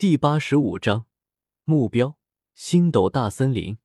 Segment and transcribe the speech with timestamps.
[0.00, 1.04] 第八十五章
[1.64, 2.16] 目标：
[2.54, 3.76] 星斗大森林。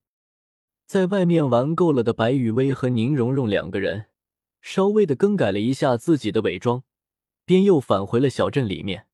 [0.86, 4.06] 在外面玩够了的白雨薇和宁荣荣两个人，
[4.62, 6.86] 稍微的更改了一下自己的伪装，
[7.44, 9.08] 便又返回了小镇里面，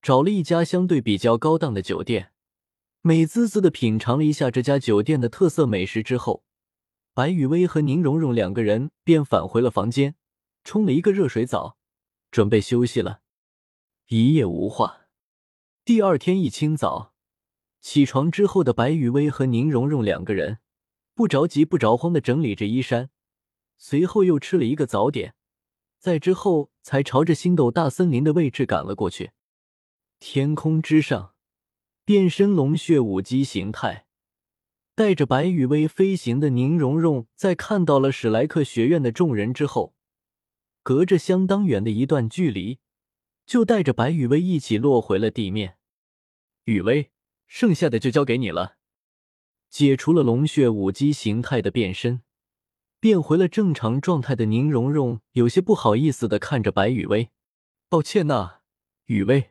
[0.00, 2.30] 找了一家相对比较高档的酒店，
[3.00, 6.44] 美滋滋的品尝了一下这家酒店的特色美食之后，
[7.12, 10.14] 白雨薇和宁荣荣两个人便返回了房间，
[10.62, 11.76] 冲了一个热水澡，
[12.30, 13.22] 准备休息了。
[14.06, 15.01] 一夜无话。
[15.84, 17.12] 第二天一清早
[17.80, 20.58] 起床之后的白雨薇和宁荣荣两个人
[21.12, 23.10] 不着急不着慌的整理着衣衫，
[23.78, 25.34] 随后又吃了一个早点，
[25.98, 29.32] 在之后才朝着星斗大森林的位置赶了过去。
[30.20, 31.34] 天空之上，
[32.04, 34.06] 变身龙血武姬形态，
[34.94, 39.96] 带着白雨薇飞行的宁荣荣，在看到了史莱克学院的众人之后，
[40.84, 42.78] 隔着相当远的一段距离。
[43.44, 45.76] 就带着白雨薇一起落回了地面。
[46.64, 47.10] 雨薇，
[47.46, 48.76] 剩下的就交给你了。
[49.68, 52.22] 解除了龙血武姬形态的变身，
[53.00, 57.30] 变回了正常状态的宁荣荣有些不好意思的看着白雨薇
[57.88, 58.60] ：“抱歉呐，
[59.06, 59.50] 雨薇，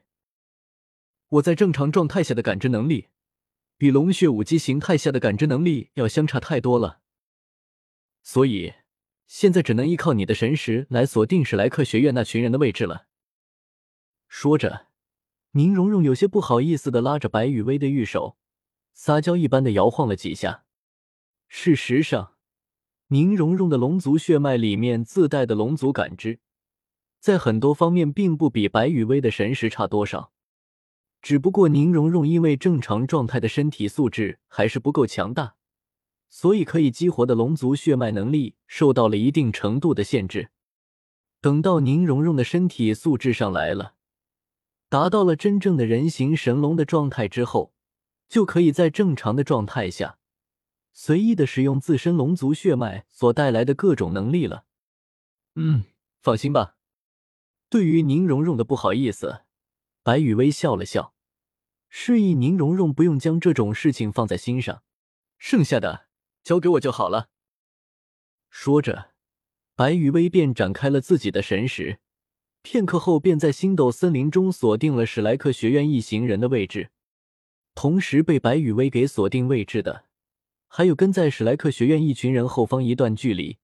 [1.27, 3.09] 我在正常状态下的感知能力，
[3.77, 7.01] 比龙血武姬形态下的感知能力要相差太多了，
[8.23, 8.73] 所以
[9.27, 13.07] 现在只能依靠你的神识来锁定史莱克学院那群人的位置了。”
[14.33, 14.87] 说着，
[15.51, 18.37] 宁荣荣有些不好意思的拉着白雨薇的玉手，
[18.93, 20.63] 撒娇一般的摇晃了几下。
[21.49, 22.35] 事实上，
[23.07, 26.39] 宁荣荣的龙族血脉里面自带的龙族感知，
[27.19, 30.31] 在很多方面并不比白雨薇的神识差多少。
[31.21, 35.55] 只不过宁荣荣因为正常状态的身体素质还是不够强大，
[36.29, 40.51] 所以可以激活的龙族血脉能力受到了一定程度的限制。
[41.41, 43.95] 等到宁荣荣的身体素质上来了。
[44.91, 47.73] 达到了真正的人形神龙的状态之后，
[48.27, 50.17] 就可以在正常的状态下，
[50.91, 54.65] 随意的使用自身龙族血脉所带来的各种能力了。
[55.55, 55.85] 嗯，
[56.21, 56.75] 放心吧。
[57.69, 59.43] 对于宁荣荣的不好意思，
[60.03, 61.13] 白羽薇笑了笑，
[61.87, 64.83] 示意宁荣荣不用将这种事情放在心上，
[65.37, 66.07] 剩下的
[66.43, 67.29] 交给我就好了。
[68.49, 69.11] 说着，
[69.73, 72.01] 白羽薇便展开了自己的神识。
[72.63, 76.89] 片刻后，便在星斗森林中锁定了史莱克学院一行人的位置。
[77.73, 80.05] 同时被白羽薇给锁定位置的，
[80.67, 83.57] 还有跟在史莱克学院一群人后方一段距离，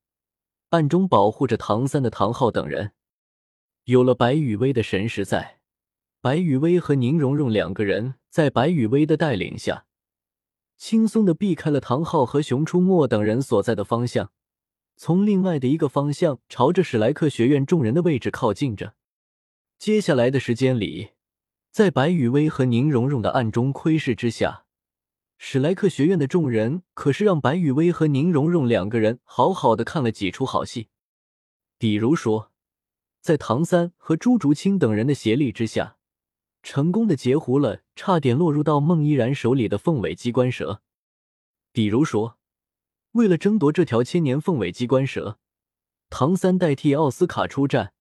[0.69, 2.93] 暗中保护着唐三的唐昊等人。
[3.83, 5.59] 有了白羽薇的神识在，
[6.21, 9.85] 白羽薇和宁荣荣两个人在白羽薇的带领下，
[10.77, 14.31] 轻松的避开了唐昊和熊出没等人所在的方向。
[14.99, 18.95] 从另外的一个方向朝着史莱克学院众人的位置靠近着。
[19.77, 21.09] 接下来的时间里，
[21.69, 24.65] 在白雨薇和宁荣荣的暗中窥视之下，
[25.37, 30.89] 史莱克学院的众人可是让白雨薇和宁荣荣两个人好好的看了几出好戏。
[31.77, 32.51] 比如说，
[33.21, 35.97] 在唐三和朱竹清等人的协力之下，
[36.63, 40.81] 成功的截胡了差点落入到孟依然手里的凤尾机关蛇。
[41.71, 42.39] 比如说。
[43.17, 45.39] 为了争夺这条千年凤尾机关蛇，
[46.07, 47.93] 唐三代替奥斯卡出战，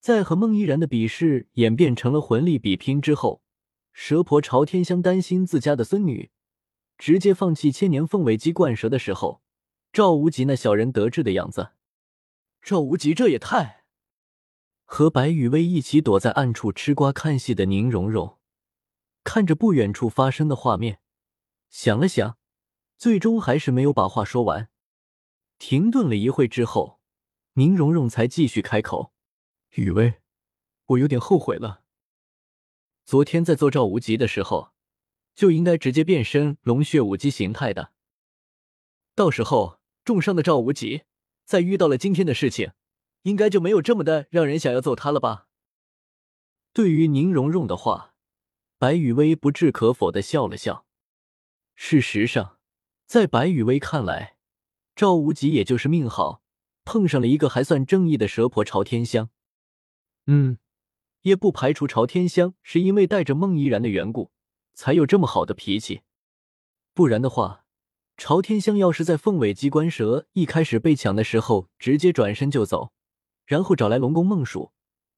[0.00, 3.40] 在和孟依然的比试演变成了魂力比拼之后，
[3.92, 6.32] 蛇婆朝天香担心自家的孙女，
[6.96, 9.42] 直接放弃千年凤尾鸡冠蛇的时候，
[9.92, 11.70] 赵无极那小人得志的样子。
[12.60, 13.84] 赵无极这也太……
[14.84, 18.38] 和白雨薇一起躲在暗处吃瓜看戏的宁荣荣，
[19.22, 20.98] 看着不远处发生的画面，
[21.70, 22.37] 想了想。
[22.98, 24.68] 最终还是没有把话说完，
[25.56, 26.98] 停顿了一会之后，
[27.52, 29.12] 宁荣荣才继续开口
[29.76, 30.20] ：“雨薇，
[30.86, 31.84] 我有点后悔了。
[33.04, 34.72] 昨天在做赵无极的时候，
[35.32, 37.92] 就应该直接变身龙血武姬形态的。
[39.14, 41.04] 到时候重伤的赵无极，
[41.44, 42.72] 再遇到了今天的事情，
[43.22, 45.46] 应该就没有这么的让人想要揍他了吧？”
[46.74, 48.16] 对于宁荣荣的话，
[48.76, 50.84] 白雨薇不置可否的笑了笑。
[51.76, 52.57] 事实上。
[53.08, 54.36] 在白雨薇看来，
[54.94, 56.42] 赵无极也就是命好，
[56.84, 59.30] 碰上了一个还算正义的蛇婆朝天香。
[60.26, 60.58] 嗯，
[61.22, 64.30] 也不排除朝天香是因为带着孟依然的缘故，
[64.74, 66.02] 才有这么好的脾气。
[66.92, 67.64] 不然的话，
[68.18, 72.92] 朝天香要是在凤尾机关蛇一开始被抢的时候直接转身就走，
[73.46, 74.72] 然后找来龙宫孟蜀，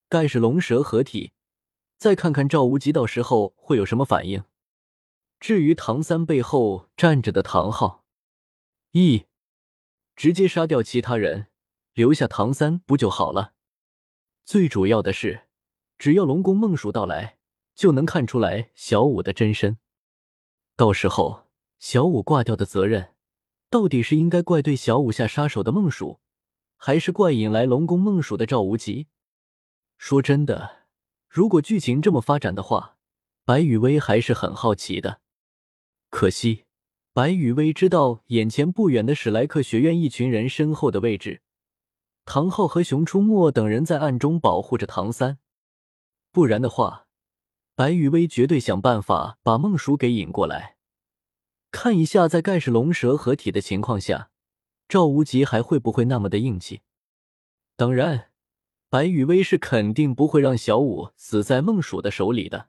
[0.08, 1.32] 盖世龙蛇合体，
[1.98, 4.44] 再看看赵无极到时候会有什么反应。
[5.40, 8.04] 至于唐三背后站着的唐昊，
[8.90, 9.24] 一
[10.14, 11.46] 直接杀掉其他人，
[11.94, 13.54] 留下唐三不就好了？
[14.44, 15.46] 最主要的是，
[15.96, 17.38] 只要龙宫孟蜀到来，
[17.74, 19.78] 就能看出来小五的真身。
[20.76, 21.46] 到时候
[21.78, 23.14] 小五挂掉的责任，
[23.70, 26.20] 到底是应该怪对小五下杀手的孟蜀，
[26.76, 29.08] 还是怪引来龙宫孟蜀的赵无极？
[29.96, 30.84] 说真的，
[31.30, 32.98] 如果剧情这么发展的话，
[33.46, 35.22] 白雨薇还是很好奇的。
[36.10, 36.66] 可惜。
[37.12, 41.42] 白雨薇知道眼前不远的史莱克学院一群人身后的位置，
[42.24, 45.38] 唐昊和熊出没等人在暗中保护着唐三，
[46.30, 47.08] 不然的话，
[47.74, 50.76] 白雨薇绝对想办法把孟叔给引过来，
[51.72, 54.30] 看一下在盖世龙蛇合体的情况下，
[54.88, 56.82] 赵无极还会不会那么的硬气。
[57.74, 58.30] 当然，
[58.88, 62.68] 白雨薇是肯定不会让小五死在孟蜀的手里的，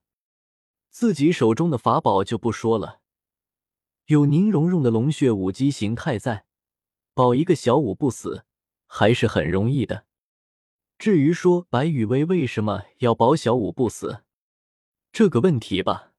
[0.89, 3.00] 自己手中的法宝就不说了。
[4.11, 6.43] 有宁荣荣的龙血武姬形态在，
[7.13, 8.43] 保一个小五不死
[8.85, 10.05] 还是很容易的。
[10.97, 14.25] 至于说白雨薇为什么要保小五不死
[15.13, 16.11] 这个问题吧，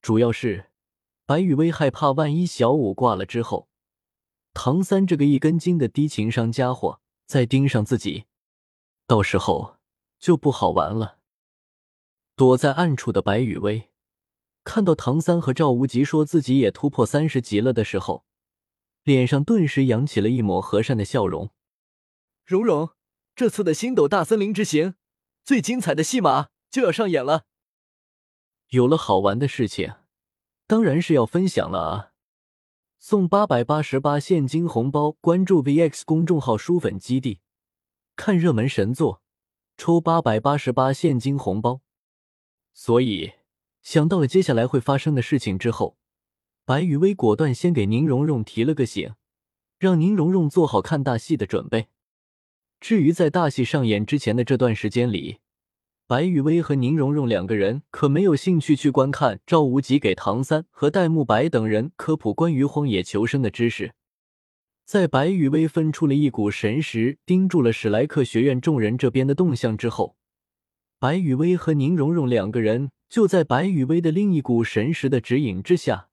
[0.00, 0.70] 主要是
[1.26, 3.68] 白雨薇害怕万一小五挂了之后，
[4.54, 8.26] 唐三这个一根筋的低情商家伙再盯上自己，
[9.08, 9.78] 到时候
[10.20, 11.18] 就不好玩了。
[12.36, 13.89] 躲在暗处的白雨薇。
[14.62, 18.24] 看到唐三和赵无极说自己也突破三十级了的时候，
[19.02, 21.50] 脸上顿时扬起了一抹和善的笑容。
[22.44, 22.90] 蓉蓉，
[23.34, 24.94] 这次的星斗大森林之行，
[25.42, 27.46] 最精彩的戏码就要上演了。
[28.68, 29.94] 有了好玩的事情，
[30.66, 32.12] 当然是要分享了啊！
[32.98, 37.40] 送八百八十八现金红包，关注 VX 公众号“书粉基地”，
[38.14, 39.22] 看热门神作，
[39.78, 41.80] 抽八百八十八现金红包。
[42.74, 43.39] 所以。
[43.82, 45.96] 想到了接下来会发生的事情之后，
[46.64, 49.14] 白雨薇果断先给宁荣荣提了个醒，
[49.78, 51.88] 让宁荣荣做好看大戏的准备。
[52.78, 55.38] 至于在大戏上演之前的这段时间里，
[56.06, 63.94] 白雨薇和宁荣荣两个人可没有兴趣去观看赵无极给唐三和戴沐白等人科普关于荒野求生的知识。
[64.84, 70.16] 在白雨薇分出了一股神识，盯住了史莱克学院众人这边的动向之后，
[70.98, 72.90] 白雨薇和宁荣荣两个人。
[73.10, 76.08] 就在白羽薇的另一股神识的指引之下，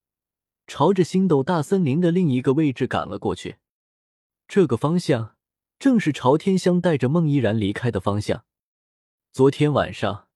[0.65, 3.57] 朝着星斗大森林的另一个位置赶了过去。
[4.47, 5.35] 这个方向
[5.77, 8.45] 正是朝天香带着孟依然离开的方向。
[9.31, 10.27] 昨天晚上，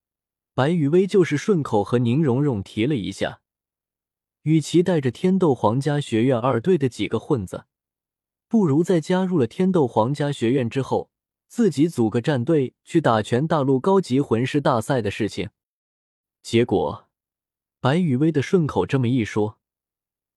[0.54, 3.42] 白羽薇就是顺口和宁荣荣提了一下，
[4.44, 7.66] 与其带着天斗皇家学院二队的几个混子，
[8.48, 11.10] 不如在加入了天斗皇家学院之后，
[11.48, 15.50] 自己组个战队去打全大陆高级魂师大赛的事情。
[16.42, 17.08] 结果，
[17.80, 19.60] 白雨薇的顺口这么一说，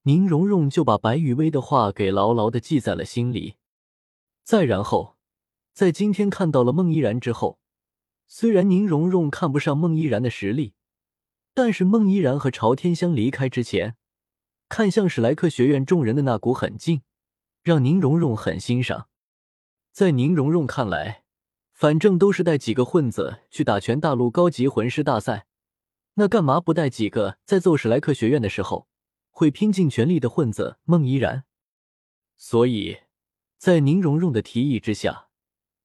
[0.02, 3.56] 宁荣荣就把白雨薇的话给牢牢的记在了心里。
[4.42, 5.16] 再然后，
[5.72, 7.58] 在今天看到了孟依然之后，
[8.26, 10.74] 虽然宁荣荣看不上孟依然的实力，
[11.54, 13.96] 但是孟依然和朝天香离开之前，
[14.68, 17.00] 看向史莱克学院众人的那股狠劲，
[17.62, 19.08] 让宁荣荣很欣赏。
[19.90, 21.24] 在宁荣荣看来，
[21.72, 25.46] 反正都是带几个混子去打全大陆高级魂师大赛。
[26.14, 28.86] 那干嘛不带几个在揍史莱克学院的时候
[29.30, 31.42] 会拼尽全力的混子孟依然？
[32.36, 32.98] 所以，
[33.58, 35.28] 在宁荣荣的提议之下，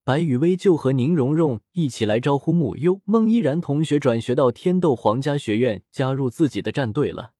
[0.04, 7.32] 白雨薇就和宁荣荣一起来招呼木优、孟依然同学转学到天斗皇家学院，加入自己的战队了。